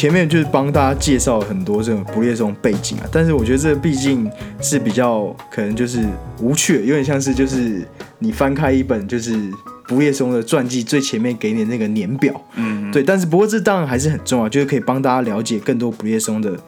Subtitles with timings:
[0.00, 4.26] 前面就是帮大家介绍很多这种不列松背景啊，但是我觉得这毕竟
[4.58, 6.02] 是比较可能就是
[6.40, 7.86] 无趣，有点像是就是
[8.18, 9.38] 你翻开一本就是
[9.86, 16.58] 不列松的传记最前面给你的那个年表，嗯，对，但是不过这当然还是很重要，就是可以帮大家了解更多不列松的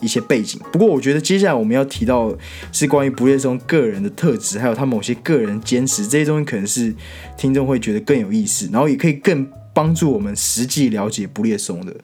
[0.00, 0.60] 一些背景。
[0.72, 2.36] 不过我觉得接下来我们要提到
[2.72, 6.92] 是关于不列松个人的特质，还有他某些个人坚持这些东西，可能是
[7.36, 11.94] 听众会觉得更有意思，然后也可以更帮助我们实际了解不列松的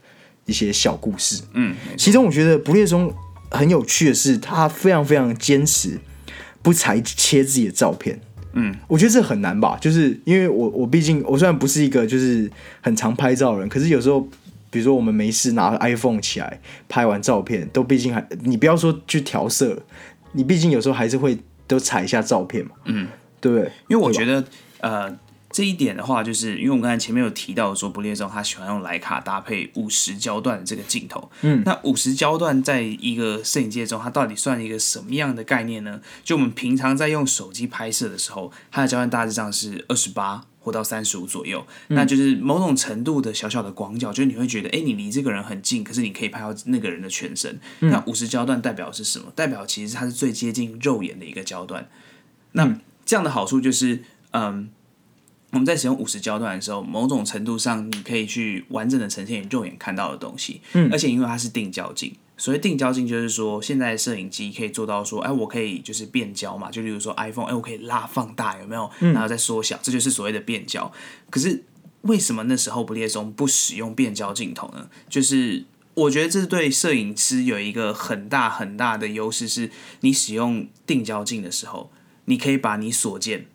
[0.51, 1.41] 一些小故事。
[1.55, 3.11] 嗯，其中我觉得不列松
[3.51, 5.99] 很有趣的是，他非常非常坚持
[6.61, 8.21] 不裁切自己的照片。
[8.53, 14.21] 嗯，我觉得这很难吧，就是因为我我毕竟我虽然不是一个就是很常拍照的人，可是有时候
[14.71, 19.81] 比如说我们没事拿 iPhone 起来拍完照片，都毕竟还你不要说去调色，
[20.33, 23.07] 你毕竟有时候还是会都裁一下照片嘛，嗯，
[23.41, 23.71] 对不对？
[23.89, 24.45] 因为我觉得
[24.81, 25.17] 呃
[25.61, 31.31] 这一点的话，就是因为我们刚才前面有提到说，不列松他喜欢用莱卡搭配五十焦段的这个镜头。
[31.43, 36.01] 嗯，那五十焦段在一个摄影界中，它到底算一个什么样的概念呢？
[36.25, 40.47] 就我们平常在用手机拍摄的时候，它的焦段大致上是二十八。
[40.63, 47.59] 或到三十五左右，那就是某种程度的小小的广角，就是你会觉得，哎，你离这个人很近，可是你可以拍到那个人的全身。
[47.79, 49.33] 那五十焦段代表是什么？
[49.35, 51.89] 代表其实它是最接近肉眼的一个焦段。
[52.53, 54.69] 那这样的好处就是，嗯，
[55.51, 60.61] 我们在使用五十焦段的时候，某种程度上你可以去完整的呈现你肉眼看到的东西。
[60.73, 68.91] 嗯而且因为它是定焦镜，所谓定焦镜就是说，现在摄影机可以做到说，哎，我可以就是变焦嘛，就例如说 iPhone，哎，我可以拉放大，有没有？
[69.01, 70.91] 然后再缩小，这就是所谓的变焦。
[71.29, 71.65] 可是
[72.03, 74.89] 为什么那时候不列松不使用变焦镜头呢？
[75.09, 75.65] 就是
[75.95, 79.71] 我觉得这对摄影师有一个很大很大的优势，是
[80.01, 81.91] 你使用定焦镜的时候，
[82.27, 83.47] 你可以把你所见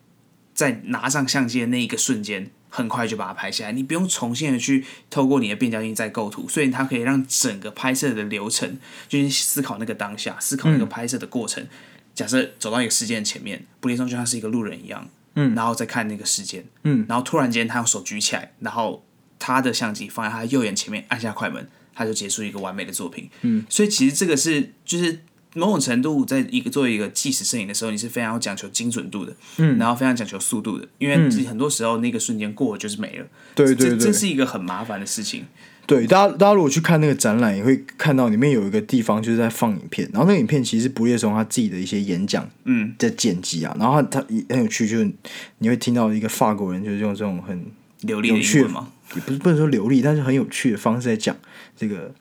[0.56, 11.68] 在拿上相机的那一个瞬间，很快就把它拍下来，你不用重新的去透过你的变焦镜再构图，所以它可以让整个拍摄的流程，就是思考那个当下，思考那个拍摄的过程。
[12.14, 19.06] 假设走到一个事件前面，布列松就像是一个路人一样，嗯然后再看那个事件，嗯，然后突然间他用手举起来，然后
[19.38, 23.30] 他的相机放在他右眼前面，按下快门，他就结束一个完美的作品。
[23.42, 25.20] 嗯，所以其实这个是就是
[25.56, 33.26] 某种程度，在一个作为一个纪实摄影的时候，你是非常要讲求精准度的，嗯然后非常讲求速度的，因为很多时候那个瞬间过了就是没了。
[33.56, 35.46] 对对对这这，是一个很麻烦的事情。
[35.88, 45.12] 对，大家大家如果去看那个展览，也会看到里面有一个地方就是在放影片，然后那个影片其实是不列松他自己的一些演讲嗯，在剪辑啊，然后他他也很有趣，就是
[45.60, 47.66] 你会听到一个法国人就是用这种很
[48.02, 51.36] 流利的有趣的嘛，也不是不能说流利，但是很有趣的方式在讲
[51.78, 52.12] 这个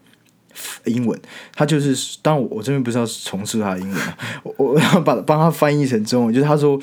[0.84, 1.19] 英文。
[1.54, 6.81] 他就是，当然我我这边不是要重述他的英文啊， 我我要把帮他翻译成中文，就是他说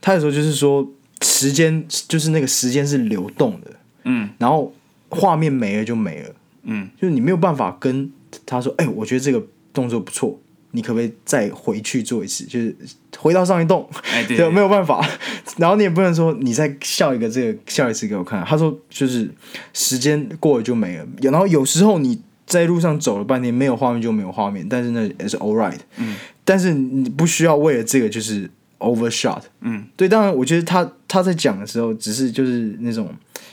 [0.00, 0.86] 他有时候就是说
[1.22, 3.70] 时间就是那个时间是流动的，
[4.04, 4.72] 嗯然后
[5.08, 6.34] 画面没了就没了，
[6.64, 8.10] 嗯，就是你没有办法跟
[8.46, 10.38] 他说，哎、我觉得这个动作不错。
[10.74, 12.44] 你可不可以再回去做一次？
[12.44, 12.74] 就是
[13.18, 15.06] 回到上一栋，哎对 对，没有办法。
[15.58, 18.42] 然后你也不能说你再笑一个这个笑一次给我看。
[18.46, 19.30] 他说就是
[19.74, 21.06] 时间过了就没了。
[21.20, 22.18] 然后有时候你
[22.52, 25.78] 在路上走了半天，没有画面就没有画面，但是那也是 all right。
[25.96, 29.40] 嗯，但是你不需要为了这个就是 overshot。
[29.62, 33.08] 嗯，对，当然我觉得他他在讲的时候，只是就是那种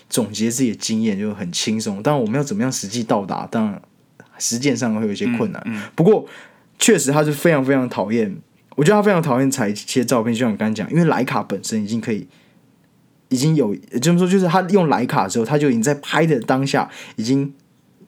[0.10, 2.04] 总结自己的经验，就很轻松。
[2.04, 3.82] 当然我们要怎么样实际到达，当然
[4.38, 5.62] 实践上会有一些困难。
[5.66, 6.28] 嗯不过
[6.78, 8.36] 确实他是非常非常讨厌，
[8.76, 12.28] 我觉得他非常讨厌裁切照片，就像你刚才讲，因为徕卡本身已经可以，
[13.30, 17.54] 已经有，也就是说，就是他用徕卡的时候，他就已经在拍的当下已经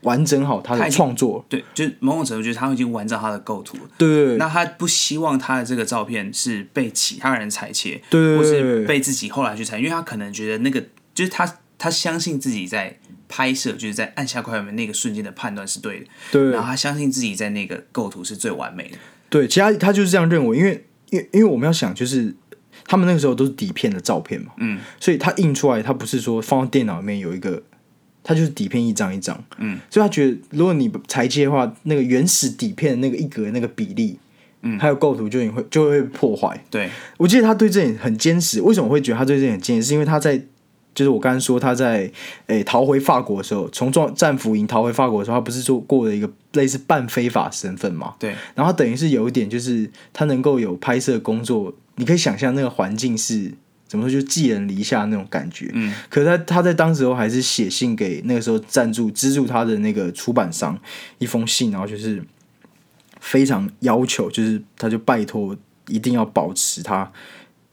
[0.01, 1.43] 完整好他的创作。
[1.49, 3.83] 对，就是某种程度，就是他已经完成他的构图了。
[3.97, 10.81] 对那他不希望他的这个照片是被其他人裁切，对或是被自己后来去裁，因为他可能觉得那个
[11.13, 18.97] 就是他他相信自己在拍摄，就是在按下快门那个瞬间的判断是对的，对然后他相信自己在那个构图是最完美的。
[19.29, 22.35] 对，其他他就是这样认为，因为因为因为我们要想，就是
[22.85, 27.63] 他们那个时候都是底片的照片嘛，嗯，所以他印出来，他不是说放到电脑里面有一个，
[28.23, 34.17] 他就是底片一张一张，嗯，所以他觉得如果你裁切的话，那个原始底片那个一格那个比例，
[34.61, 36.63] 嗯还有构图就会就会被破坏。
[36.69, 39.87] 对，我记得他对这点很坚持，为什么会觉得他对这点很坚持？
[39.87, 40.37] 是因为他在
[40.93, 42.11] 就是我刚刚说他在
[42.47, 48.13] 诶、逃回法国的时候，从战战俘营逃回法国的时候，他不是做过了一个类似半非法身份嘛？
[48.19, 53.53] 对，然后他等于是有一点，就是他能够有拍摄工作，你可以想象那个环境是
[53.91, 55.69] 怎么说，就寄人篱下那种感觉。
[55.73, 60.79] 嗯，可是他他在当时候还是写信给那个时候赞助资助他的那个出版商
[61.17, 62.23] 一封信，然后就是
[63.19, 65.53] 非常要求，就是他就拜托
[65.89, 67.11] 一定要保持他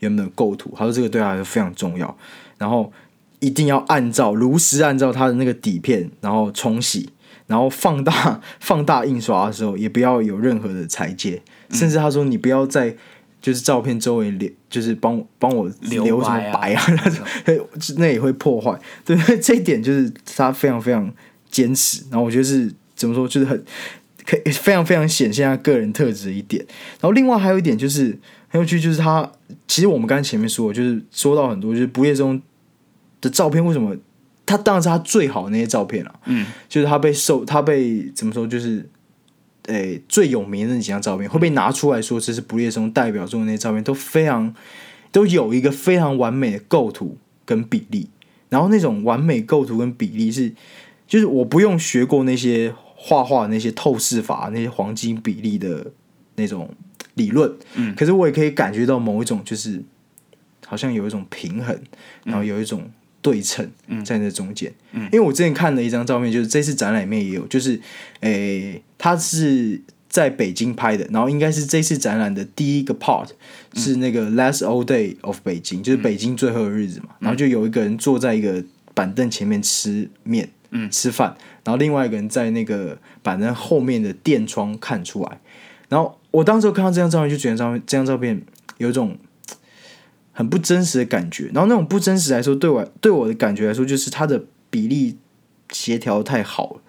[0.01, 2.19] 原本的构图，他说这个对他来说非常重要，
[2.59, 2.93] 然后
[3.39, 7.11] 一定要按照如实按照他的那个底片，然后冲洗。
[7.47, 12.95] 然后放大 放大印刷的时候，也不要有任何的裁接，甚至他说你不要在
[13.41, 16.85] 就是照片周围留，就是帮帮我留留什么白啊白啊，
[17.47, 17.67] 那种
[17.99, 18.79] 那也会破坏。
[19.05, 21.13] 对， 这一点就是他非常非常
[21.51, 23.65] 坚持，然后我觉得是怎么说，就是很
[24.25, 26.65] 可以非常非常显现他个人特质的一点。
[27.01, 28.19] 然后另外还有一点就是
[28.49, 29.31] 很有趣，就是他
[29.67, 32.41] 其实我们刚才前面说，就是说到很多就是不夜中
[33.21, 33.97] 的照片为什么。
[34.47, 38.89] 他当然是他最好的那些照片了、嗯，就是他被受他被怎么说，就是
[39.69, 44.55] 诶、最有名的那几张照片会被拿出来说，这是不列松代表作的那些照片，都非常
[45.13, 48.09] 都有一个非常完美的构图跟比例，
[48.49, 50.55] 然后那种完美构图跟比例是，
[51.07, 55.93] 就是我不用学过那些画画那些透视法、那些黄金比例的
[56.37, 56.75] 那种
[57.15, 57.95] 理论，嗯。
[57.95, 59.83] 可是我也可以感觉到某一种就是
[60.67, 61.79] 好像有一种平衡，
[62.25, 62.91] 然后有一种
[63.29, 63.71] 对称
[64.05, 64.73] 在那中间。
[64.93, 67.79] 嗯因为我之前看了一张照片，就是这次展览里面也有，就是
[68.21, 73.29] 诶，他是在北京拍的，然后应该是这次展览的第一个 part
[73.75, 77.11] 是那个 Last Old Day of 北京，就是北京最后的日子嘛。
[77.19, 78.65] 然后就有一个人坐在一个
[78.95, 85.41] 板凳前面吃面，嗯吃饭，然后另外一个人在那个板凳后面的电窗看出来。
[85.89, 88.41] 然后我当时候看到这张照片，就觉得这张这张照片
[88.79, 89.17] 有一种
[90.39, 91.47] 很不真实的感觉。
[91.53, 94.41] 然后那种不真实来说，对我对我的感觉来说，就是它的
[94.71, 95.17] 比例
[95.73, 96.81] 协调太好了。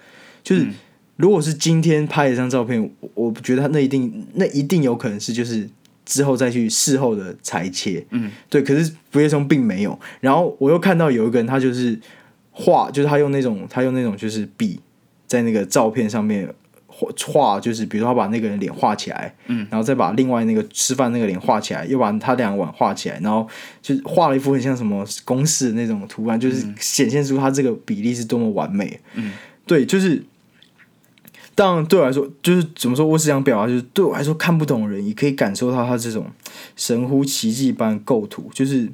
[0.44, 0.68] 就是
[1.16, 5.68] 如果是今天拍一张照片，我我觉得它那一定那一定有可能是就是
[6.06, 8.06] 之后再去事后的裁切。
[8.12, 8.62] 嗯，对。
[8.62, 10.00] 可是不夜松并没有。
[10.20, 12.00] 然后我又看到有一个人，他就是
[12.52, 14.80] 画，就是他用那种他用那种就是笔
[15.26, 16.48] 在那个照片上面
[17.00, 23.48] 画画，就是比如说他把那个人脸画起来，嗯，然后再把另外那个吃饭那个脸画起来，又把他两个碗画起来，然后
[23.82, 29.00] 就画了一幅很像什么公式的那种图案，就是显现出他这个比例是多么完美。
[29.14, 29.32] 嗯，
[29.66, 30.24] 对，就是。
[31.56, 36.26] 当然，对我来说，就是怎么说，我是想表达，就是对我来说，看不懂的人也可以感受到他这种
[36.78, 38.90] 神乎奇迹般构图，就是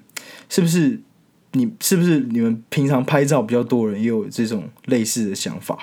[0.50, 1.00] 是不是
[1.51, 5.78] 你是不是你们平常拍照比较多的人也有这种类似的想法？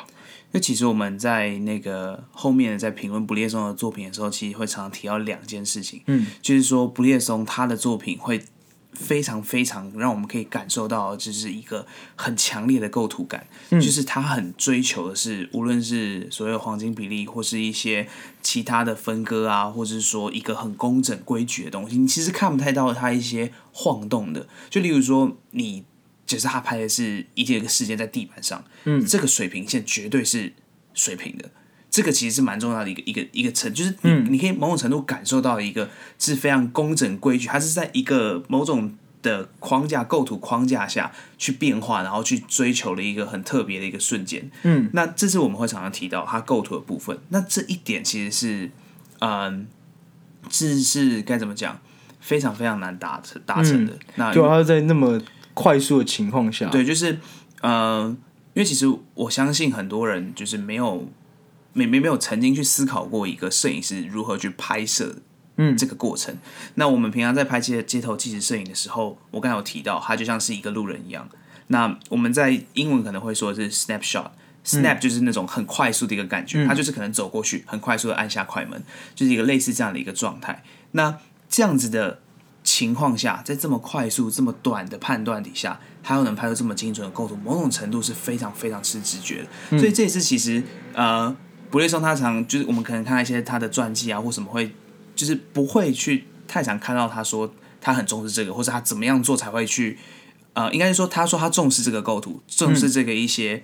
[0.52, 8.44] 因为其实我们在那个后面在评论不列松的作品的时候，其实会常常提到两件事情，嗯，就是说不列松他的作品会
[8.93, 18.06] 非常非常让我们可以感受到，就是一个很强烈的构图感，就是他很追求的是，无论是所谓的黄金比例，或是一些
[18.43, 25.84] 其他的分割啊，或者是说一个很工整规矩的东西，你其实看不太到他一些晃动的，就例如说你。
[26.32, 30.52] 只是他拍的是一件一个事件在地板上，嗯，这个水平线绝对是
[30.94, 31.50] 水平的，
[31.90, 44.50] 这个其实是蛮重要的一个一个一个层，就是你、嗯你可以某种程度感受到一个是非常工整规矩，它是在一个某种的框架构图框架下去变化，然后去追求了一个很特别的一个瞬间。
[44.62, 47.19] 嗯，那这是我们会常常提到它构图的部分。
[47.28, 48.70] 那这一点其实是，
[49.20, 49.67] 嗯，
[50.50, 51.78] 是是该怎么讲，
[52.20, 53.96] 非常非常难达成达成的。
[54.17, 55.20] 那对啊，他在那么
[55.54, 57.18] 快速的情况下，对，就是
[57.61, 58.16] 呃，
[58.54, 61.09] 因为其实我相信很多人就是没有
[61.73, 65.16] 没没没有曾经去思考过一个摄影师如何去拍摄
[65.56, 66.37] 嗯这个过程。
[66.75, 71.28] 那我们平常在拍街街头纪实摄影的时候，我刚才有提到，它就像是一个路人一样。
[71.68, 74.30] 那我们在英文可能会说是 snapshot。
[74.64, 78.80] Snap 就是那种很快速的一个感觉，它就是可能走过去，很快速的按下快门，
[79.12, 80.62] 就是一个类似这样的一个状态。
[80.92, 81.18] 那
[81.49, 82.21] 这样子的
[82.64, 89.78] 情况下，在这么快速、这么短的判断底下，他又能拍出这么精准的构图，某种程度是非常非常吃直觉的。
[89.78, 91.35] 所以这也是其实呃，
[91.71, 94.73] 不列松他常就是我们可能看到一些他的传记啊或什么会，
[95.16, 99.99] 就是不会去太常看到他说他很重视这个，或者他怎么样做才会去
[100.52, 103.62] 呃，应该是说他说他重视这个构图，重视这个一些、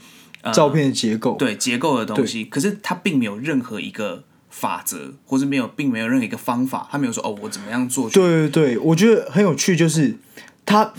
[0.52, 4.24] 照片的结构，对结构的东西，可是他并没有任何一个
[4.58, 10.16] 法则，或是没有并没有任何一个方法，他没有说哦我怎么样做对对对，我觉得很有趣，就是
[10.66, 10.92] 他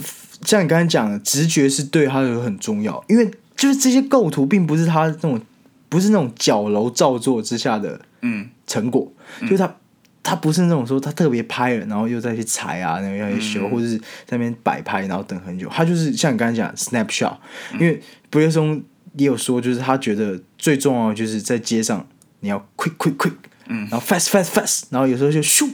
[0.45, 5.41] 像你刚才讲的，直觉是对他的很重要，因为就是这些构图并不是他那种
[5.89, 9.11] 不是那种矫揉造作之下的嗯成果，
[9.41, 9.75] 就是他
[10.23, 15.67] 他不是那种说他特别拍了，然后又再去裁啊，然后要去修，或者是在那边摆拍，然后等很久。
[15.69, 17.35] 他就是像你刚才讲 snapshot，
[17.73, 18.81] 因为布列松
[19.17, 22.07] 也有说，就是他觉得最重要的就是在街上
[22.41, 23.33] 你要 quick quick quick，
[23.67, 25.69] 嗯，然后 fast fast fast，然后有时候就咻，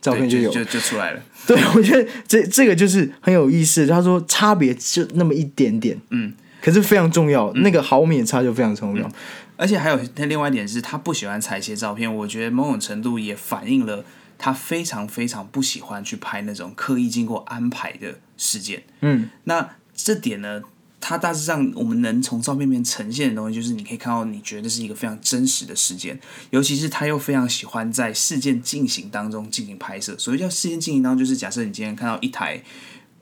[0.00, 0.50] 照片就有。
[0.50, 1.22] 就就就出来了。
[1.46, 3.86] 对，我觉得这这个就是很有意思。
[3.86, 9.10] 他说差别就那么一点点，嗯，可是非常重要，那个毫米的差就非常重要。
[9.56, 14.04] 而且还有他另外一点是他不喜欢裁切照片，我觉得某种程度也反映了
[14.38, 18.82] 他非常非常不喜欢去拍那种刻意经过安排的事件。
[19.00, 20.62] 嗯，那这点呢，
[21.02, 26.18] 它大致上我们能从照片里面呈现的东西，就是你可以看到，你觉得是一个非常真实的事件，
[26.50, 30.16] 尤其是他又非常喜欢在事件进行当中进行拍摄。
[30.16, 32.62] 所谓叫事件进行当中，就是假设你今天看到一台，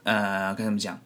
[0.03, 1.01] 呃，该怎么讲？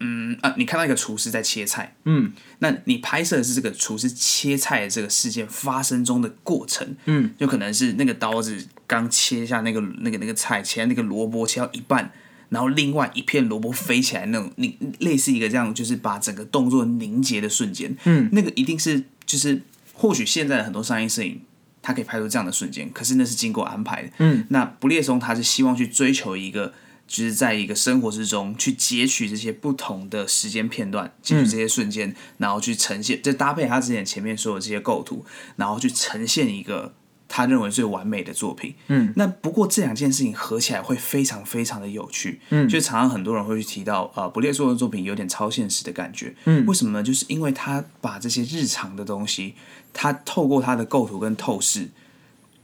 [0.00, 12.10] 嗯啊，你看到一个厨师在切菜，嗯，那你拍摄的是这个厨师切菜的这个事件发生中的过程，嗯，就可能是那个刀子刚切下那个那个那个菜，切那个萝卜切到一半，
[12.48, 21.40] 然后另外一片萝卜飞起来那种，你类似一个这样，就是把整个动作凝结的瞬间，嗯，那个一定是就是或许现在的很多商业摄影。
[21.86, 24.08] 它可以拍出这样的瞬间，可是那是经过安排的。
[24.16, 26.72] 嗯，那不列松他是希望去追求一个
[27.06, 36.94] 就是在一个生活之中去截取这些不同的时间片段，截取这些瞬间，然后去呈现，就搭配他之前前面说的这些构图，然后去呈现一个
[37.36, 38.76] 他认为最完美的作品。
[38.86, 42.40] 嗯，那不过这两件事情合起来会非常非常的有趣。
[42.50, 46.32] 嗯，就常常很多人会去提到，呃，不列松的作品有点超现实的感觉。
[46.44, 47.02] 嗯，为什么呢？
[47.02, 49.54] 就是因为他把这些日常的东西，
[49.92, 51.88] 他透过他的构图跟透视。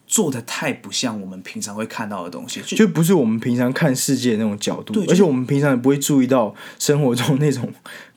[0.06, 7.72] 做的太不像我们平常会看到的东西，就就不是我们平常看世界的那种角度，对而且我们平常也不会注意到生活中那种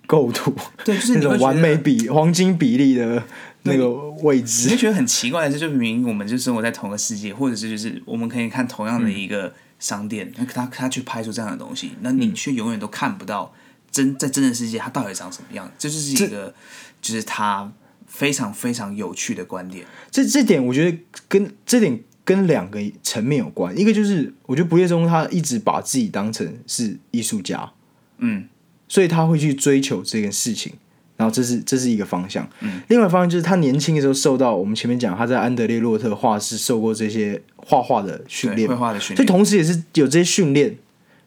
[0.06, 3.24] 构图，对，就是那种完美比黄金比例的
[3.64, 3.90] 那个
[4.22, 4.78] 位置你会置。
[4.78, 13.54] 觉得很奇怪的是，就明明我们就生活在同个世界，或者是就是我们可以看同样的一个商店，那、他他去拍出这样的东西，那你却永远都看不到
[13.92, 16.54] 真在真的世界它到底长什么样，这就是一个
[17.02, 17.72] 就是他
[18.08, 19.86] 非常非常有趣的观点。
[20.12, 27.72] 这这点我觉得跟这点跟两个层面有关，一个就是我觉得不列松他一直把自己当成是艺术家，
[28.18, 28.48] 嗯，
[28.94, 30.72] 所以他会去追求这件事情，
[31.18, 32.48] 然后这是这是一个方向。
[32.60, 40.78] 嗯，另外一方向就是他年轻的时候受到我们前面讲他在安德烈洛特画室受过这些画画的训，练绘，画的训所以，同时也是有这些训练，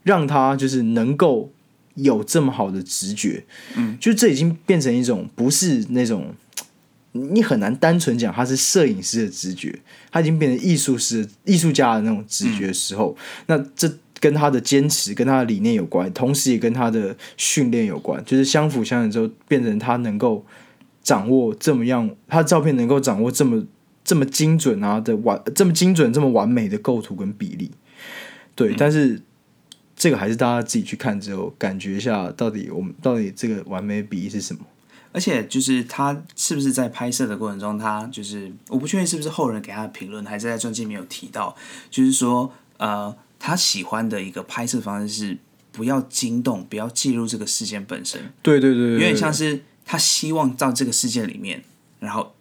[0.04, 1.50] 让他就是能够
[1.94, 3.42] 有这么好的直觉。
[3.74, 6.32] 嗯，就这已经变成一种不是那种
[7.10, 9.76] 你很难单纯讲他是摄影师的直觉，
[10.12, 20.44] 他已经变成艺术师的、艺术家的那种直觉的时候，那这跟他的坚持、跟他的理念有关，同时也跟他的训练有关，就是相辅相成之后，变成他能够
[21.02, 23.64] 掌握这么样，他的照片能够掌握这么
[24.04, 27.70] 这么精准啊的完，这么精准、这么完美的构图跟比例。
[28.54, 29.20] 对，但是
[29.94, 34.60] 这个还是大家自己去看之后，感觉一下到底我们到底这个完美比例是什么。
[35.12, 41.56] 而且就是他是不是在拍摄的过程中，他就是我不确定是不是后人给他的评论，还是在传记里面有提到，
[41.90, 45.38] 就是说呃，他喜欢的一个拍摄方式是
[45.72, 51.62] 不要惊动，不要介入这个事件本身，对对对对，有点像是是他希望到这个事件里面，
[52.00, 52.34] 然后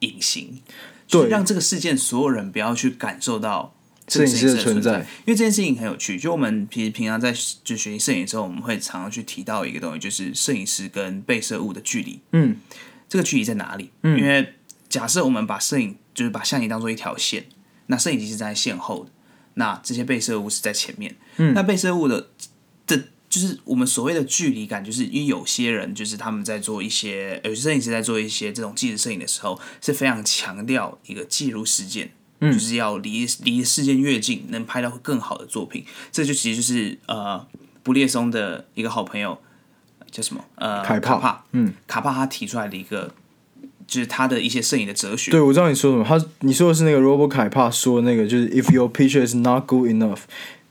[0.00, 0.60] 隐形，
[1.06, 3.74] 就是对让这个事件所有人不要去感受到
[4.06, 4.98] 这摄影师的存在。
[5.00, 7.32] 因为这件事情很有趣，就我们平平常在
[7.64, 12.20] 就学习摄影的时候，我们会常常去提到一个东西，就是摄影师跟被摄物的距离。
[12.32, 12.56] 嗯，
[13.08, 13.90] 这个距离在哪里？
[14.02, 14.54] 因为
[14.88, 17.46] 假设我们把摄影就是把相机当做一条线，
[17.86, 19.10] 那摄影机是站在线后的，
[19.54, 21.14] 那这些被摄物是在前面。
[21.36, 22.28] 嗯那被摄物的
[22.86, 22.96] 的，
[23.28, 32.12] 就是我们所谓的距离感，就是因为有些人就是他们在做一些，有些摄影师在做一些这种纪实摄影的时候，是非常强调一个记录事件。
[32.40, 35.82] 就是要离离事件越近，能拍到更好的作品。
[36.12, 37.46] 这就其实就是呃，
[37.82, 39.40] 布列松的一个好朋友
[40.10, 40.44] 叫什么？
[40.56, 41.44] 呃，卡帕帕。
[41.52, 43.14] 嗯，卡帕他提出来的一个，
[43.86, 45.30] 就是他的一些摄影的哲学。
[45.30, 46.04] 对，我知道你说什么。
[46.04, 50.20] 他你说的是那个 Robert 凯帕说的那个，就是 If your picture is not good enough,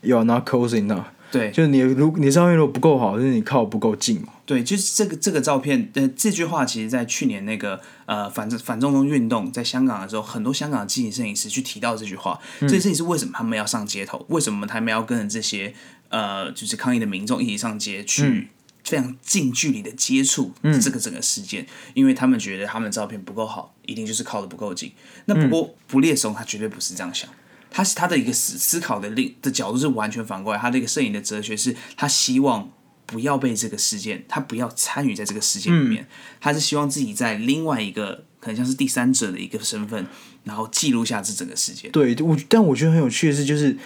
[0.02, 1.06] you are not close enough。
[1.32, 4.28] 对就是你如你照片如果不够好，就是你靠不够近嘛。
[4.46, 12.40] 对，就是这个这个照片，呃，这句话其实在去年那个呃反正反中东运动在香港的时候，很多香港的纪实摄影师去提到这句话。
[12.60, 15.74] 嗯这这也是为什么他们要上街头，为什么他们要跟着这些
[16.10, 18.48] 呃就是抗议的民众一起上街嗯去。
[18.84, 24.92] 非常近距离的接触这个整个事件，因为他们觉得他们的照片不够好，一定就是靠的不够近。
[25.26, 27.30] 那不过不列松他绝对不是这样想，
[27.72, 32.72] 他是他的一个思思考的另的角度是完全反过来，他的一个摄影的哲学是他希望
[33.06, 36.08] 不要被这个事件，他不要参与在这个事件里面，
[36.40, 40.06] 他是希望自己在另外一个可能像是第三者的一个身份，
[40.44, 41.90] 然后记录下这整个事件。
[41.92, 43.78] 对，我但我觉得很有趣的是，就是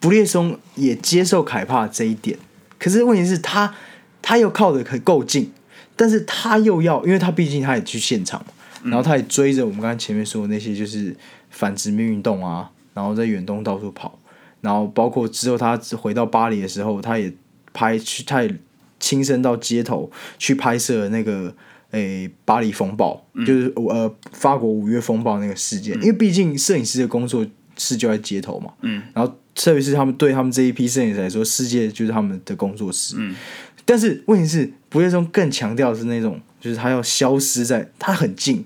[0.00, 2.38] 不列松也接受凯帕这一点，
[2.78, 3.74] 可是问题是他他
[4.38, 5.52] 又靠的可够近，
[5.96, 8.46] 但是他又要，因为他毕竟他也去现场嘛，
[8.84, 11.14] 然后他也追着我们刚才前面说的那些就是
[11.50, 14.18] 反殖民运动啊，然后在远东到处跑，
[14.60, 17.32] 然后包括之后他回到巴黎的时候，他也
[17.72, 18.54] 拍去，他也
[18.98, 21.54] 亲身到街头去拍摄那个。
[21.90, 33.36] 诶，巴黎风暴、就是呃法国五月风暴那个事件，因为毕竟摄影师的工作室就在街头嘛，嗯，然后特别是他们对他们这一批摄影师来说，世界就是他们的工作室，嗯，
[33.84, 38.64] 但是问题是，不夜松更强调的是那种，就是他要消失在，他很近，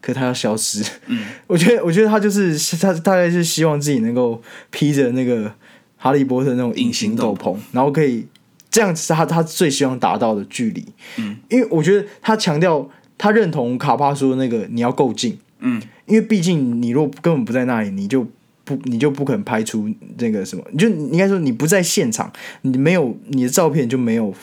[0.00, 0.84] 可他要消失。
[1.06, 5.52] 嗯， 我觉得，我觉得他就是他大概是希望自己能够披着那个
[5.96, 8.26] 哈利波特那种隐形斗篷，然后可以
[8.70, 10.86] 这样子，他他最希望达到的距离。
[11.16, 15.38] 嗯，因为我觉得他强调，他认同卡帕说那个你要够近。
[15.58, 18.26] 嗯，因为毕竟你若根本不在那里，你就。
[18.64, 24.34] 不，你就不可能拍出那个什么，你就应该说你不在现场，你没有你的照片就没有，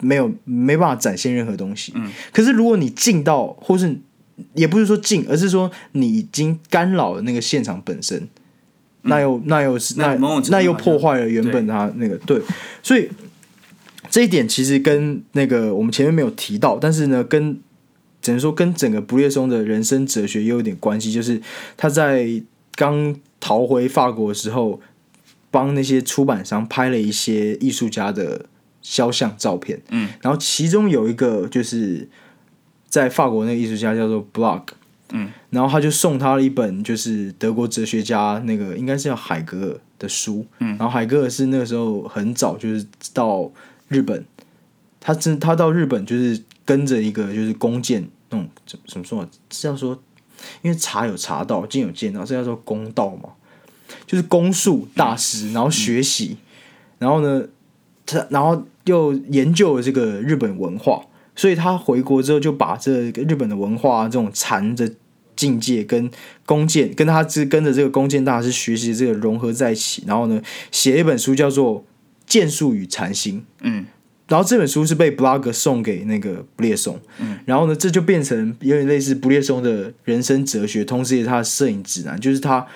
[0.00, 1.92] 没有没办法展现任何东西。
[1.94, 2.10] 嗯。
[2.32, 3.94] 可是如果你进到，或是
[4.54, 8.26] 也不是说进，而是说你已经干扰了那个现场本身，
[9.02, 10.14] 那又那又是那
[10.48, 12.40] 那又破坏了原本他那个对，
[12.82, 13.06] 所以
[14.08, 17.60] 这一点其实跟那个我们前面没有提到，但是呢，跟
[18.22, 21.38] 只能说跟整个不列松的人生哲学也有点关系，就是
[21.76, 22.42] 他在。
[22.78, 24.80] 刚逃回法国的时候，
[25.50, 28.46] 帮那些出版商拍了一些艺术家的
[28.82, 29.80] 肖像照片。
[29.90, 32.08] 嗯，然后其中有一个就是
[32.88, 34.62] 在法国那个艺术家叫做 Block。
[35.10, 40.44] 嗯，然后他就送他了一本就是德国哲学家那个应该是叫海格尔的书。
[40.58, 43.52] 嗯，然后海格尔是那个时候很早就是到
[43.86, 44.24] 日本，
[44.98, 50.02] 他真他到日本就是跟着一个就是弓箭那种怎怎么说是要说。
[50.62, 53.30] 因为茶有茶道，剑有剑道，这叫做公道嘛，
[54.06, 56.36] 就是公术大师，然后学习，
[56.98, 57.46] 然后呢，
[58.04, 61.02] 他然后又研究了这个日本文化，
[61.34, 64.92] 所以他回国之后就把这个日本的文化这种禅的
[65.34, 66.10] 境界跟
[66.44, 71.80] 弓箭，跟他是跟着这个弓箭大师学习这个融合在一起，然后呢，写一本书叫做
[72.26, 73.40] 《剑术与禅心》。
[73.60, 73.86] 嗯。
[74.28, 77.00] 然后这本书是被 blog 送给那个布列松，
[77.44, 82.66] 然后呢，这就变成有点类似布列松的人生哲学，同时也是他的摄影指南，就是他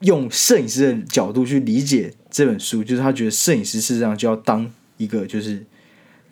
[0.00, 5.64] 用摄影师的角度去理解这本书，就是他觉得摄影师事实上就要当一个就是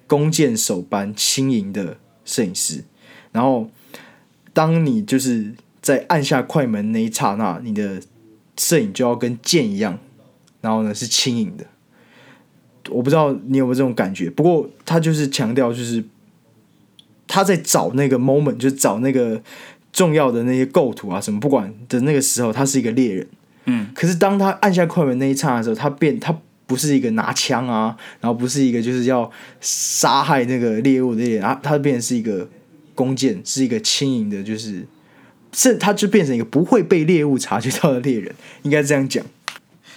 [0.08, 2.82] 弓箭手般轻盈的摄影师，
[3.30, 3.70] 然后
[4.52, 8.02] 当你就是在按下快门那一刹那，你的
[8.56, 10.00] 摄影就要跟箭一样，
[10.60, 11.64] 然后呢是轻盈的。
[12.88, 16.02] 我不知道你有没有这种感觉，不过他就是强调，就是
[17.26, 19.40] 他在找那个 moment，就找那个
[19.92, 23.26] 重要的那些构图啊什么，不管的那个时候，他是一个猎人，
[23.66, 32.48] 嗯，可是当他按下快门那一刹那的时候，他变，他不是一个拿枪啊，然后不是一个就是要杀害那个猎物的猎人啊，他变成是一个
[32.94, 34.86] 弓箭，是一个轻盈的，就是
[35.52, 39.24] 是他就变成一个不会被猎物察觉到的猎人，应该这样讲。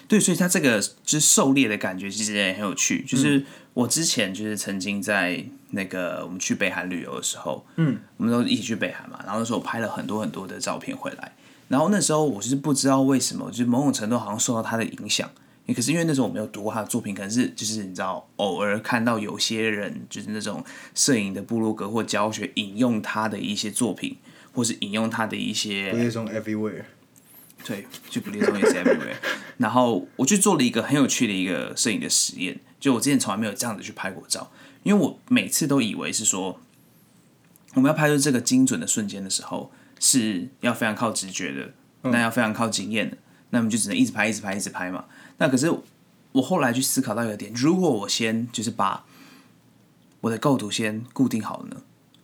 [0.08, 3.04] 对，所以他这个就是狩猎的感觉，其实也很有趣。
[3.08, 11.34] 就是我之前就是曾经在那个我们去北韩旅游的时候，嗯，我们都一起去北韩嘛，然后那时候我拍了很多很多的照片回来。
[11.68, 15.30] 然后那时候我就是不知道为什么，就是某种程度好像受到他的影响。
[15.76, 20.64] 可是因为那时候我没有读过他的作品，可能是就是你知道，偶尔看到有些人就是那种
[20.94, 24.16] 摄影的部落格或教学引用他的一些作品，
[24.54, 25.92] 或是引用他的一些。
[27.68, 29.16] 对，就不列松也是 everywhere。
[29.58, 34.52] 然后我去做了一个很有趣的一个摄影的实验，就我之前从来没有这样子去拍过照，
[34.84, 36.60] 因为我每次都以为是说，
[37.74, 41.74] 我们要拍出这个精准的瞬间的时候，是要非常靠直觉的，
[42.12, 43.18] 那要非常靠经验的，
[43.50, 45.06] 那么就只能一直拍，一直拍，一直拍嘛。
[45.40, 45.74] 那可是
[46.34, 49.04] 我后来去思考到一个点，如果我先就是把
[50.22, 51.78] 我的构图先固定好了呢，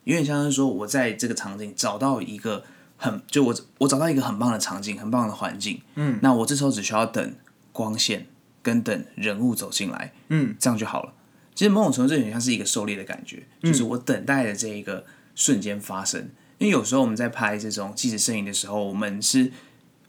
[0.04, 2.64] 有点像是说我在这个场景找到一个。
[3.02, 7.34] 很就我我找到一个很棒的场景，很棒的环境，嗯，那我这时候只需要等
[7.72, 8.28] 光线
[8.62, 11.14] 跟等人物走进来，嗯，这样就好了。
[11.56, 16.30] 其实某种程度这很像是一个狩猎的感觉，就是我等待的这一个瞬间发生。
[16.60, 19.52] 因为有时候我们在拍这种纪实摄影的时候，我们是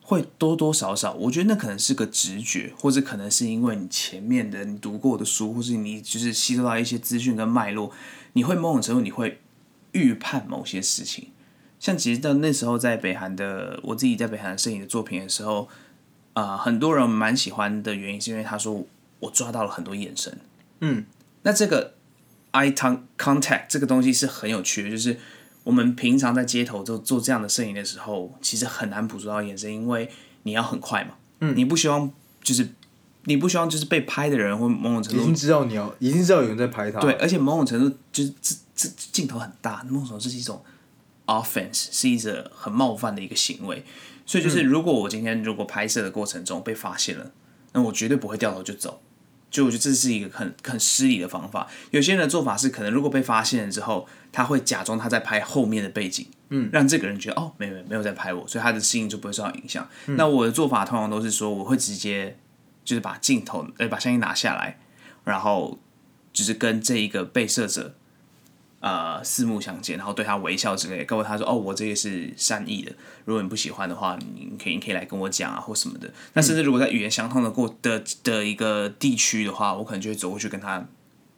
[0.02, 7.90] 会多多少少，我觉得那可能是个直觉，或者可能是因为你前面的你读过的书，或是你就是吸收到一些资讯跟脉络，
[8.34, 9.40] 你会某种程度你会
[9.92, 11.28] 预判某些事情。
[11.82, 15.68] 像其实到那时候在北韩的，我自己在北韩摄影的作品的时候，
[16.32, 18.86] 啊，很多人蛮喜欢的原因是因为他说
[19.18, 20.38] 我抓到了很多眼神，
[20.78, 21.04] 嗯，
[21.42, 21.94] 那这个
[22.52, 22.72] eye
[23.18, 25.18] contact 这个东西是很有趣的，就是
[25.64, 30.08] 我们平常在街头做做这样的摄影的时候，其实很难捕捉到眼神，因为
[30.44, 32.08] 你要很快嘛，嗯，你不希望
[32.44, 32.68] 就是
[33.24, 40.62] 你不希望就是被拍的人或某种程度已经知道你要已经知道有人在拍他，对，而且某种程度就是这这镜头很大，某种程度是一种。
[41.26, 43.84] Offense 是一个很冒犯的一个行为，
[44.26, 47.32] 所以就是如果我今天如果拍摄的过程中被发现了，
[47.72, 49.02] 那我绝对不会掉头就走。
[49.50, 51.68] 就我觉得这是一个很很失礼的方法。
[51.90, 59.86] 有些人的做法是，可能如果被发现了之后，他会假装他在拍后面的背景，嗯，让这个人觉得哦，没有没有在拍我，所以他的心情就不会受到影响。
[60.06, 62.38] 那我的做法通常都是说，我会直接
[62.82, 64.80] 就是把镜头呃把相机拿下来，
[65.24, 65.78] 然后
[66.32, 67.94] 就是跟这一个被摄者
[68.82, 72.92] 呃四目相接，然后对他微笑之类的，告诉他说：“哦，我这个是善意的，
[73.24, 80.84] 如果你不喜欢的话，你可以你可以来跟我讲啊，或什么的。”那甚至如果在语言相通的过的的一个地区的话，我可能就会走过去跟他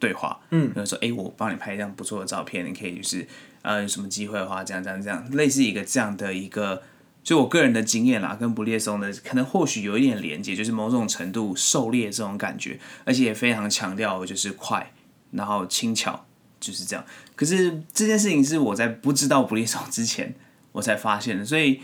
[0.01, 3.29] 对话，嗯，比如说：“哎，我帮你拍一张不错的照片，你可以就是
[3.63, 6.83] 呃有什么机会的话，这样这样这样，类似一个这样的一个。”
[7.25, 14.93] 就我个人的经验啦，跟不列松的可能或许有一点连接，就是某种程度狩猎这种感觉，而且也非常强调就是快，
[15.31, 16.27] 然后轻巧，
[16.65, 17.05] 就是这样。
[17.37, 20.35] 可是这件事情是我在不知道不列松之前
[20.73, 21.81] 我才发现的，所以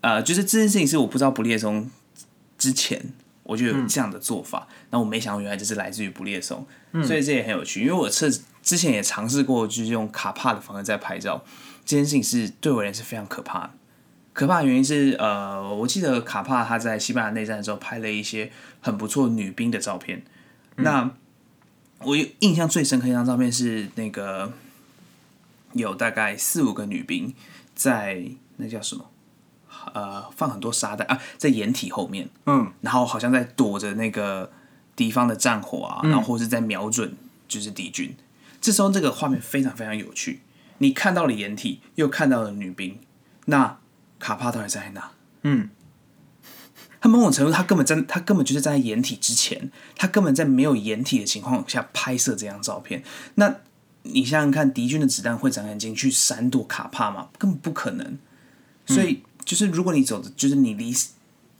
[0.00, 1.90] 呃，就是这件事情是我不知道不列松
[2.58, 3.12] 之前
[3.42, 6.66] 我就有这样的做法，那我没想到原来这是来自于不列松，
[7.04, 7.82] 所以这也很有趣。
[7.82, 8.28] 因为我测
[8.62, 11.44] 之前也尝试过，就是用卡帕的方式在拍照，
[11.84, 13.70] 这件事情是对我而言是非常可怕的。
[14.32, 20.22] 可怕的原因是，呃，我记得卡帕他在西班牙内战的时候拍了一些很不错女兵的照片。
[20.74, 21.10] 那
[22.00, 24.52] 我印象最深刻一张照片是那个
[25.72, 27.34] 有大概四五个女兵
[27.74, 28.24] 在
[28.56, 29.10] 那叫什么？
[29.94, 34.50] 呃，放很多沙袋啊，在掩体后面，嗯，然后好像在躲着那个
[34.94, 37.16] 敌方的战火啊，然后或是在瞄准
[37.48, 38.14] 就是敌军。
[38.60, 40.40] 这时候这个画面非常非常有趣，
[40.78, 42.98] 你看到了掩体，又看到了女兵，
[43.46, 43.78] 那。
[44.18, 45.10] 卡帕到底在哪？
[45.42, 45.68] 嗯，
[47.06, 53.04] 他某种程度，他根本在，他根本就是在掩体之前，他根本在没有掩体的情况下拍摄这张照片。
[53.36, 53.54] 那
[54.02, 57.28] 你想想看，敌军的子弹会长眼睛去闪躲卡帕吗？
[57.38, 58.18] 根本不可能。
[58.86, 60.92] 所以，就是如果你走的，就是你离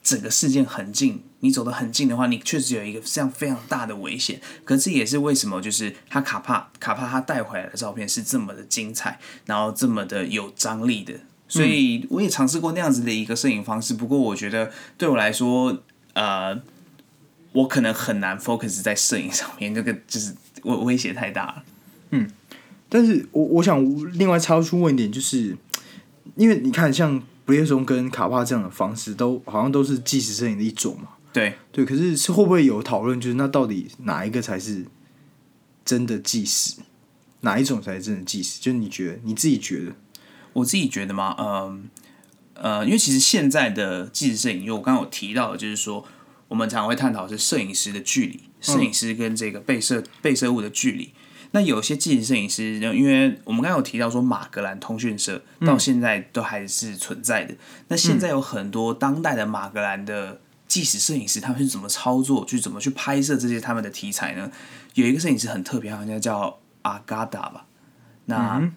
[0.02, 4.40] 整个事件很近，你走得很近的话，你确实有一个这样非常大的危险。
[4.64, 11.14] 可这也是为什么，就是他卡帕卡帕他带回来的照片是这么的精彩，然后这么的有张力的。
[11.48, 15.80] 所以我也尝试过那样子的一个摄影方式，不过我觉得对我来说，
[16.14, 16.60] 呃，
[17.52, 21.64] 我可能很难 focus 在摄影上面，这个就是威威胁太大了。
[22.10, 22.28] 嗯，
[22.88, 23.80] 但是我我想
[24.18, 25.56] 另外超出问一点，就是
[26.34, 31.10] 因为你看，像布列松跟卡帕这样的方式，都好像都是纪实摄影的一种嘛。
[31.32, 34.84] 对对，可是是会不会有讨论，就是那到底哪一个才是
[35.84, 36.76] 真的纪实？
[37.42, 38.60] 哪一种才是真的纪实？
[38.60, 39.92] 就是你觉得你自己觉得？
[40.56, 41.90] 我自己觉得嘛，嗯
[42.54, 46.02] 呃，因为其实现在的纪实摄影，因为我刚刚有提到，就是说
[46.48, 51.12] 我们常常会探讨是摄影师的距离，摄影师跟这个被摄被摄物的距离。
[51.50, 57.54] 那有些纪实摄影师，因为我们刚刚有提到说马格兰通讯社到现在都还是存在的。
[57.88, 64.50] 那现在有很多当代的马格兰的纪实摄影师，他们是怎么操作，去怎么去拍摄这些他们的题材呢？
[64.94, 67.66] 有一个摄影师很特别，好像叫阿嘎达吧。
[68.24, 68.70] 那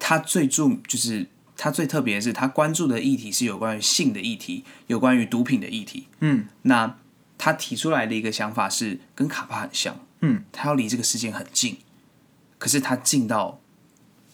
[0.00, 6.08] 他最注就是他最特别的是，他关注的议题是有关于性的议题，有关于毒品的议题。
[6.20, 6.96] 嗯，那
[7.36, 9.94] 他提出来的一个想法是跟卡帕很像。
[10.22, 11.76] 嗯，他要离这个事件很近，
[12.58, 13.60] 可是他近到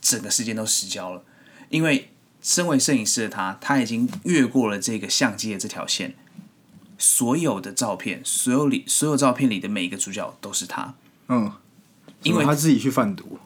[0.01, 1.25] 整个事件都失焦了，
[1.69, 6.15] 因为身为摄影师的他，他已经越过了这个相机的这条线，
[6.97, 10.95] 所有的照片，所有里所有照片里的每一个主角都是他。
[11.29, 11.53] 嗯，
[12.23, 13.39] 因为他自己去贩毒，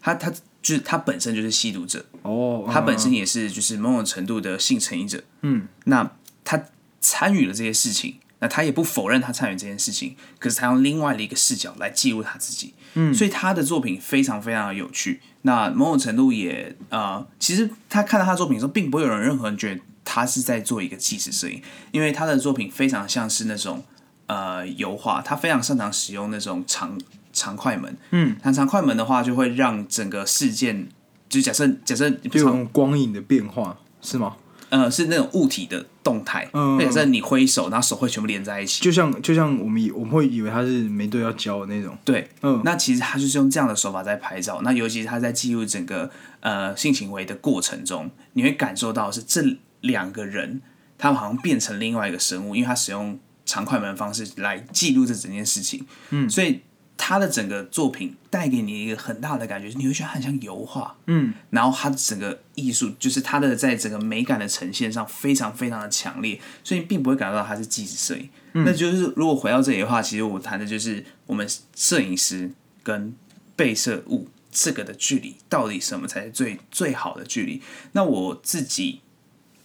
[0.00, 0.30] 他他。
[0.62, 6.12] 就是他本身就是吸毒者哦，他本身也是就是某种程度的性成瘾者，嗯，那
[6.44, 6.62] 他
[7.00, 15.20] 参与了这些事情，那他也不否认他参与这件事情，可是他用另外的一个视角来记录他自己，嗯，所以他的作品非常非常的有趣。
[15.42, 23.84] 那某种程度也呃，其实他看到他作品的时候，并不会有人任何人觉得他是在做一个纪实摄影，因为他的作品非常像是那种
[24.32, 26.98] 呃油画，他非常擅长使用那种长。
[27.34, 30.86] 长快门，嗯，那长快门的话，就会让整个事件，
[31.30, 34.36] 就假设假设，就用光影的变化是吗？
[34.68, 36.46] 呃，是那种物体的动态。
[36.52, 41.96] 嗯，假设你挥手，然后手会全部连在一起，就像就像我们以我们会以为他是没对要教的那种。
[42.04, 44.60] 对，嗯，那其实他就是用这样的手法在拍照。
[44.62, 50.60] 那尤其是他在记录整个呃性行为的过程中，你会感受到是这两个人，
[50.98, 55.86] 他们好像变成另外一个生物，因为他使用长快门方式来记录这整件事情。
[56.10, 56.60] 嗯，所以。
[57.04, 68.28] 他的整个作品带给你一个很大的感觉，你会觉得很像油画，嗯，然后他的整个艺术，就是他的在整个美感的呈现上非常非常的强烈，所以并不会感觉到他是纪实摄影。
[68.52, 72.52] 那就是如果回到这里的话，其实我谈的就是我们摄影师
[72.84, 73.12] 跟
[73.56, 77.60] 被摄物这个的距离，到底什么才是最最好的距离？
[77.92, 79.00] 那我自己，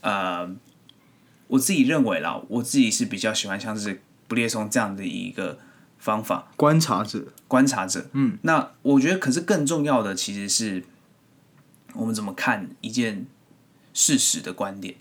[0.01, 0.49] 呃，
[1.47, 5.60] 我自己认为啦，我自己是比较喜欢像是布列松这样的一个。
[5.99, 10.83] 方法，观察者，观察者，嗯，那我觉得，可是更重要的其实是
[11.95, 13.25] 我们怎么看一件
[13.95, 14.93] 事实的观点。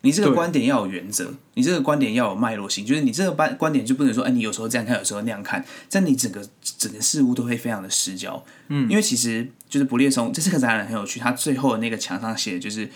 [0.00, 8.42] 你这个观点要有原则，你这个观点要有脉络性，就是你这个观观点就不能说，哎，你有时候这样看，有时候那样看，这样你整个整个事物都会非常的失焦。
[8.68, 12.90] 嗯，因为其实就是不列松，这是个展览很有趣，他最后的那个墙上写的就是，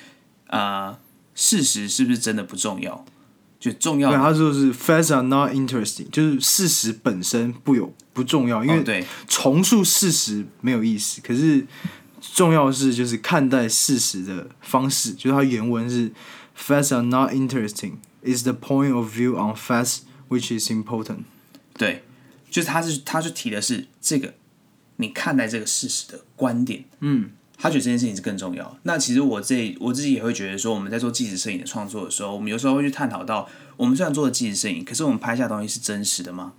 [0.47, 0.99] 呃，
[1.35, 3.05] 事实是不是真的不重要？
[3.61, 11.23] 就重要对，他说是 facts are not interesting，就是事实本身不有不重要，因为哦对重述事实没有意思。
[11.23, 11.67] 可是
[12.21, 16.13] 重要的是就是看待事实的方式，就是它原文是
[16.55, 21.25] facts are not interesting is the point of view on facts which is important。
[21.79, 22.05] 对，
[22.51, 24.35] 就是他是他就提的是这个
[24.97, 27.31] 你看待这个事实的观点，嗯，
[27.65, 28.79] 他觉得这件事情是更重要。
[28.83, 33.49] 那其实我这我自己也会觉得说，我们在做纪实摄影的创作的时候，我们有时候会去探讨到，
[33.79, 36.53] 我们虽然做的纪实摄影，可是我们拍下的东西是真实的吗？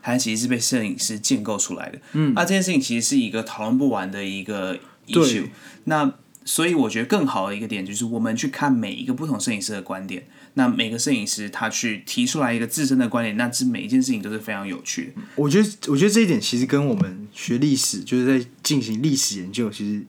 [0.00, 1.98] 还是其实是被摄影师建构出来的？
[2.12, 5.48] 嗯，那这件事情其实是一个讨论不完的一个 issue。
[5.86, 15.22] 那所以我觉得更好的一个点就是，我们去看每一个不同摄影师的观点，那每个摄影师他去提出来一个自身的观点，那这每一件事情都是非常有趣的。
[15.36, 20.04] 我觉得，我觉得这一点其实跟我们学历史，就是在进行历史研究，其实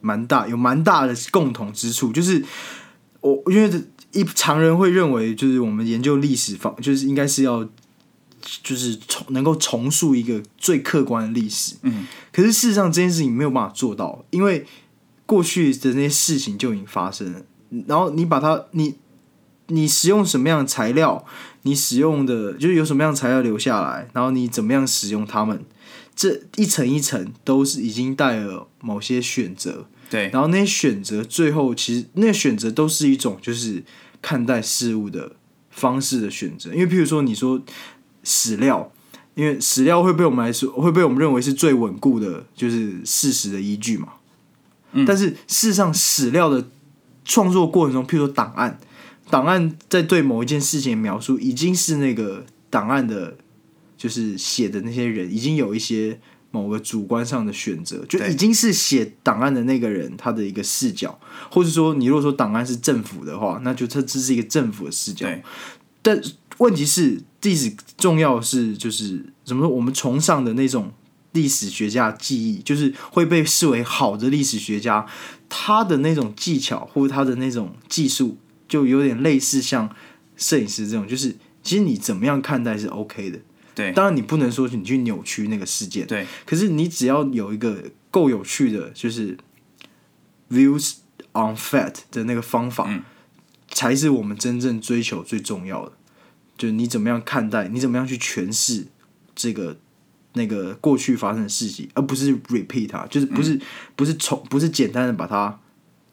[0.00, 2.12] 蛮大，有蛮大的共同之处。
[2.12, 2.44] 就是
[3.20, 3.70] 我因为
[4.12, 7.64] 一常人会认为，就是我们研究历史方，就是应该是要，
[8.62, 11.76] 就是重能够重塑一个最客观的历史。
[11.82, 14.66] 嗯，可是事实上这件事情没有办法做到，因为
[15.26, 17.40] 过去的那些事情就已经发生了，
[17.86, 18.96] 然后你把它你。
[19.72, 21.24] 你使用什么样的材料，
[21.62, 25.64] 你使用的就是有什么样的材料留下来，然后你怎么样使用它们，
[26.20, 33.82] 这一层一层都是已经带了某些选择，对，然后那些选择最后其实那些选择都是一种就是
[34.20, 35.32] 看待事物的
[35.70, 37.62] 方式的选择，因为譬如说你说
[38.22, 38.92] 史料，
[39.34, 44.08] 因为史料会被我们来说会被我们认为是最稳固的，就是事实的依据嘛，
[45.06, 46.68] 但是事实上史料的
[47.24, 48.78] 创作过程中，譬如说档案。
[49.30, 53.36] 档案在对某一件事情的描述，已经是那个档案的，
[54.00, 56.18] 就是写的那些人，已经有一些
[56.50, 65.28] 某个主观上的选择，就已经是写档案的那个人他的一个视角，或者说你如果说档案是政府的话，那就这这是一个政府的视角。
[66.00, 66.18] 但
[66.56, 69.68] 问题是，历史重要的是就是怎么说？
[69.68, 70.90] 我们崇尚的那种
[71.32, 75.06] 历史学家记忆，就是会被视为好的历史学家，
[75.50, 78.38] 他的那种技巧或者他的那种技术。
[78.70, 79.90] 就有点类似像
[80.36, 83.40] 摄影师这种，就是其实你怎么样看待是 OK 的，
[83.74, 89.36] 对，当然你不能说你去扭曲那个事件，对，可是你只要有一个够有趣的，就是
[90.50, 90.96] views
[91.32, 93.02] on fact 的那个方法，嗯、
[93.68, 95.92] 才是我们真正追求最重要的。
[96.56, 98.86] 就是你怎么样看待，你怎么样去诠释
[99.34, 99.78] 这个
[100.34, 103.60] 那个过去发生的事情，而不是 repeat 它，就是不是、嗯、
[103.96, 105.60] 不是重不是简单的把它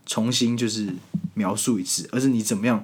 [0.06, 0.94] 重新就是。
[1.34, 2.84] 描述一次，而是你怎么样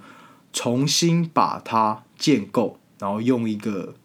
[0.51, 3.95] 重新把它建构，然后用一个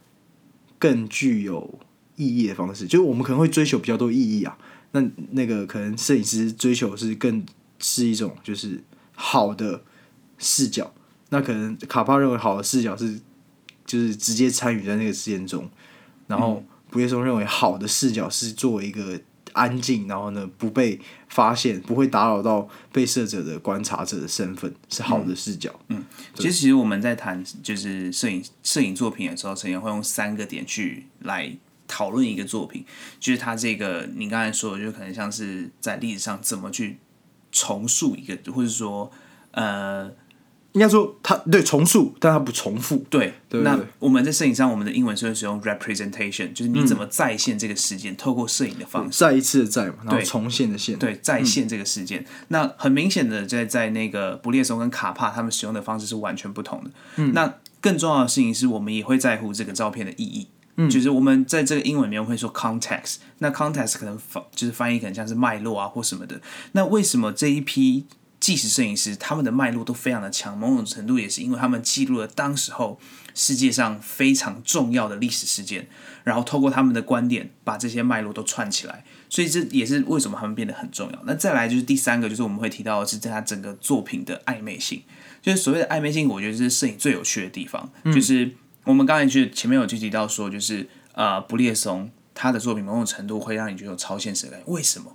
[0.78, 1.78] 更具有
[2.16, 2.86] 意义的方式。
[2.86, 4.56] 就是我们可能会追求比较多意义啊，
[4.92, 7.44] 那那个可能摄影师追求是更
[7.78, 8.82] 是一种就是
[9.14, 9.82] 好的
[10.38, 10.92] 视角。
[11.30, 13.20] 那可能卡帕认为好的视角是
[13.84, 15.68] 就是直接参与在那个事件中，
[16.26, 19.20] 然后布列松认为好的视角是作为一个。
[19.58, 25.74] 安静，然后呢，不被发现，不会打扰到被摄者的观察者的身份，是好的视角。
[25.88, 31.52] 嗯，其实其实我们在谈就是摄影摄影作品的时候，陈岩会用三个点去来
[31.86, 32.84] 讨论一个作品，
[33.18, 36.98] 就是他这个你刚才说的，就可能像是在历史上怎么去
[37.50, 39.10] 重塑一个，或者说
[39.50, 40.12] 呃。
[40.78, 43.04] 应该说，它对重塑，但它不重复。
[43.10, 52.24] 对，对那我们在摄影上，我们的英文是会使用 representation，就是你怎么再现这个事件，透过摄影的方式，再一次的再嘛，然后重现的现，对，再现这个事件。
[52.48, 56.90] 那很明显的，在在那个布列松跟卡帕他们使用的方式是完全不同的。
[57.16, 60.46] 嗯，那更重要的事情是我们也会在乎这个照片的意义。
[60.76, 66.40] 嗯，就是我们在这个英文里面会说 context，那 context 可能翻就是翻译可能像是脉络啊或什么的。
[66.70, 68.06] 那为什么这一批？
[68.48, 72.98] 纪实摄影师他们的脉络都非常的强，某种程度也是因为他们记录了当时候
[73.34, 75.86] 世界上非常重要的历史事件，
[76.24, 81.22] 然后透过他们的观点把这些脉络都串起来，所以这也是为什么他们变得很重要。
[81.26, 85.02] 那再来就是第三个，就是我们会提到的是在他整个作品的暧昧性，
[85.42, 87.92] 就是所谓的暧昧性，我觉得是摄影最有趣的地方。
[88.06, 88.50] 就是
[88.84, 95.14] 我们刚才就前面有去提到说，就是呃不列松他的作品某种程度会让你觉得有超现实感，为什么？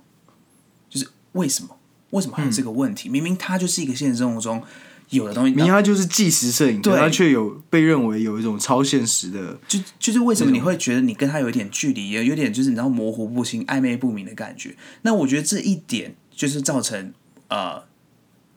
[0.88, 1.76] 就是为什么？
[2.14, 3.08] 为什么还有这个问题？
[3.08, 4.62] 明明它就是一个现实生活中
[5.10, 14.76] 有的东西，明明它就是纪实摄影，对它却有被认为有一种超现实的，就就是为什么你会觉得你跟他有一点距离，有点就是你知道模糊不清、暧昧不明的感觉？
[15.02, 17.12] 那我觉得这一点就是造成
[17.48, 17.82] 呃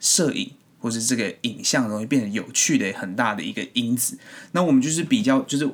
[0.00, 4.16] 摄影或是这个影像的东西变得有趣的很大的一个因子。
[4.52, 5.68] 那我们就是比较，就是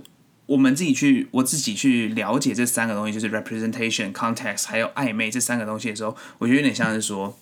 [0.47, 7.39] 我们自己去，我自己去了解这三个东西，就是 representation、context 还有暧昧这三个东西的时候，我觉得有点像是说，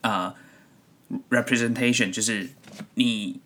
[0.00, 0.34] 啊、
[1.28, 2.50] representation 就是
[2.94, 3.40] 你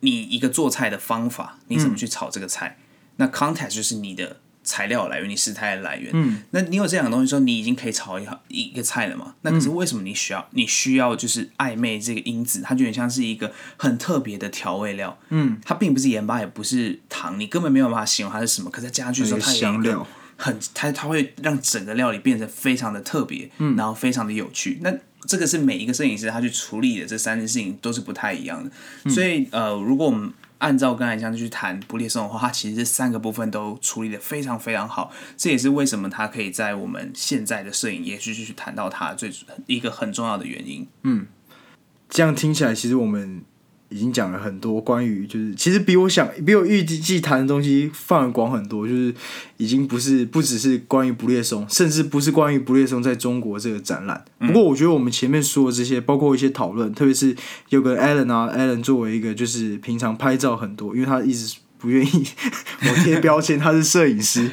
[0.00, 2.78] 你一个做菜的方法，你怎么去炒这个菜？
[3.16, 6.10] 那 context 就是你的材料来源，你食材的来源。
[6.12, 9.34] 嗯，那你有这两个东西之后，你已经可以炒一好一个菜了嘛？
[9.42, 12.60] 那可是为什么你需要你需要就是暧昧这个因子？
[12.62, 15.18] 它就很像是一个很特别的调味料。
[15.30, 18.68] 嗯，它并不是盐巴，也不是糖，你根本没有办法形容它是什么。
[18.68, 24.78] 可是它加上去之后，它有一个香料，很它它会让整个料理变得非常的特别，嗯然后非常的有趣。
[24.82, 24.92] 那
[25.26, 29.10] 这个是每一个摄影师他去处理的这三件事情都是不太一样的。
[29.10, 35.12] 所以呃，如果我们按照刚才这样去谈不列松的话，它其实这三个部分都处理的非常非常好。
[35.36, 39.32] 这也是为什么他可以在我们现在的摄影业去去谈到它最
[39.66, 40.86] 一个很重要的原因。
[41.02, 41.26] 嗯
[42.08, 43.42] 这样听起来，其实我们
[43.88, 49.14] 已经讲了很多关于，就是其实比我想比我预计谈的东西范围广很多，就是
[49.58, 54.24] 已经不是不只是关于不列松，甚至不是关于不列松在中国这个展览。
[54.40, 57.36] 不过我觉得我们前面说的这些，包括一些讨论，特别是
[57.68, 62.26] 有个 Alan 啊，Alan 作为一个就是平常拍照很多，因为他一直不愿意
[62.88, 64.50] 我贴标签，他是摄影师。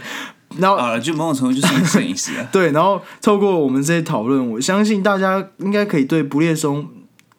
[0.59, 2.47] 然后啊，就某种程度就是摄影师啊。
[2.53, 6.87] 对，然后透过我们这些讨论，我相信大家应该可以对不列松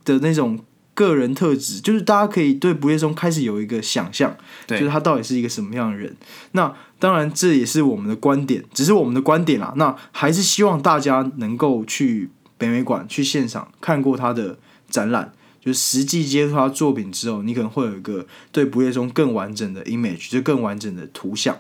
[0.05, 0.59] 的那种
[0.95, 4.35] 个人特质，就是大家可以对不夜松开始有一个想象，
[4.67, 6.17] 就是他到底是一个什么样的人。
[6.53, 9.75] 那当然这也是我们的观点，只是我们的观点啦。
[9.77, 15.33] 那还是希望大家能够去北美馆去现场看过他的展览。
[15.61, 21.57] 就是实际接触他作品之后，你可能会有一个对不夜松更完整的 image，就更完整的图像。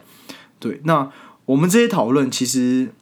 [0.59, 1.11] 对，那
[1.47, 2.93] 我们这些讨论其实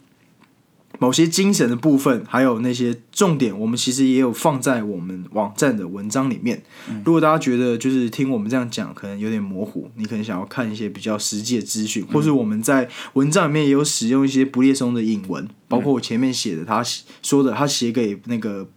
[0.99, 6.63] 某些精神的部分，还有那些重点，我们其实也有放在我们网站的文章里面。
[7.05, 16.85] 如果大家觉得就是听我们这样讲可能有点模糊，你可能想要看一些比较实际的资讯，或是我们在文章里面也有使用一些不列松的引文，包括我前面写的他
[17.23, 18.69] 说的，他写给那个。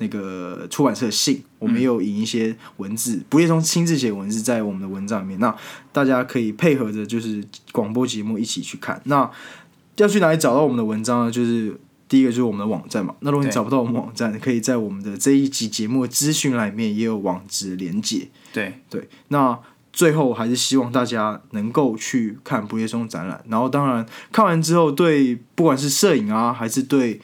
[0.00, 5.36] 那个出版社的信，我们也有引一些文字，不列松亲自写文字在我们的文章里面。
[5.40, 5.52] 那
[5.90, 9.02] 大家可以配合着就是广播节目一起去看。
[9.06, 9.28] 那
[9.98, 11.30] 要去哪里找到我们的文章呢？
[11.30, 13.14] 就是第一个就是我们的网站嘛。
[13.20, 18.28] 那如果你找不到我们网站，可以在我们的这一集节目的资讯栏里面也有网址连接。
[18.52, 19.58] 对，对，那
[19.92, 27.20] 最后还是希望大家能够去看不夜松展览，然后当然看完之后，对不管是摄影啊，还是对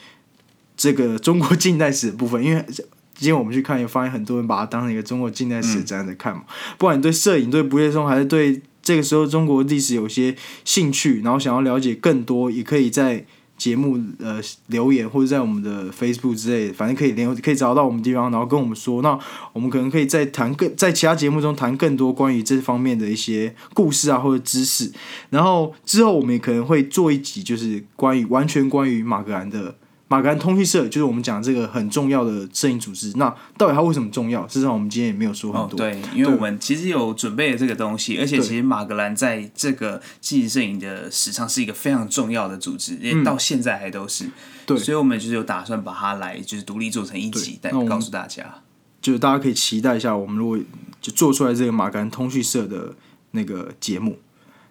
[0.76, 2.64] 这个中国近代史的部分，因为
[3.14, 6.42] 今天我们去看，也发现很多人把它当成一个中国近代史的展览在看嘛。
[6.76, 13.24] 不管你对摄影、对不夜松，还是对这个时候中国历史有些兴趣，然后想要了解更多，也可以在
[13.56, 19.00] 节目呃留言，或者在我们的 Facebook 之类的，反正可以联可以找到我们地方，然后跟我们说。
[19.00, 19.18] 那
[19.52, 24.92] 我们可能可以再谈更在其他节目中谈更多关于这方面的一些故事啊或者知识。
[25.30, 29.76] 然后之后我们也可能会做一集，就是关于完全关于马格兰的。
[30.14, 34.46] 马格兰通讯社就是我们讲这个很重要的摄影组织，那到底它为什么重要？
[34.46, 35.76] 事实上，我们今天也没有说很哦，多。
[35.76, 44.26] 对，因为我们其实有准备了这个东西，而且其实马格兰在这个纪实摄影的史上是一个非常重要的组织，因为到现在还都是。
[44.26, 44.32] 嗯
[44.66, 48.62] 对所以我们就是有打算把它来就是独立做成一集，但告诉大家。
[49.02, 50.56] 就是大家可以期待一下，我们如果
[51.02, 52.94] 就做出来这个马格兰通讯社的
[53.32, 54.20] 那个节目，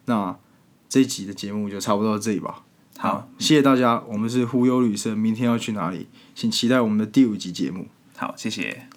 [0.05, 0.35] 那
[0.89, 2.63] 这一集的节目就差不多到这里吧。
[3.03, 6.07] 好，谢谢大家，我们是忽悠旅社，明天要去哪里？
[6.33, 7.89] 请期待我们的第五集节目。
[8.15, 8.87] 好，谢谢。